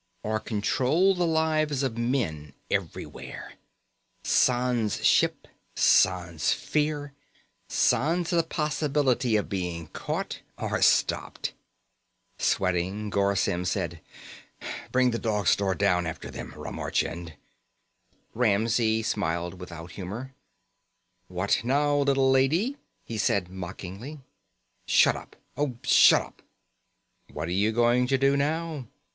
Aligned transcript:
Or 0.23 0.39
control 0.39 1.13
the 1.13 1.27
lives 1.27 1.83
of 1.83 1.95
men, 1.95 2.53
everywhere. 2.71 3.53
Sans 4.23 5.05
ship. 5.05 5.47
Sans 5.75 6.51
fear. 6.53 7.13
Sans 7.69 8.27
the 8.31 8.41
possibility 8.41 9.35
of 9.35 9.47
being 9.47 9.89
caught 9.89 10.39
or 10.57 10.81
stopped. 10.81 11.53
Sweating, 12.39 13.11
Garr 13.11 13.35
Symm 13.35 13.63
said: 13.63 14.01
"Bring 14.91 15.11
the 15.11 15.19
Dog 15.19 15.45
Star 15.45 15.75
down 15.75 16.07
after 16.07 16.31
them, 16.31 16.55
Ramar 16.57 16.89
Chind." 16.89 17.35
Ramsey 18.33 19.03
smiled 19.03 19.59
without 19.59 19.91
humor. 19.91 20.33
"What 21.27 21.59
now, 21.63 21.97
little 21.97 22.31
lady?" 22.31 22.75
he 23.05 23.19
said 23.19 23.49
mockingly. 23.49 24.19
"Shut 24.87 25.15
up. 25.15 25.35
Oh, 25.55 25.77
shut 25.83 26.23
up!" 26.23 26.41
"What 27.31 27.47
are 27.47 27.51
you 27.51 27.71
going 27.71 28.07
to 28.07 28.17
do 28.17 28.35
now?" 28.35 28.87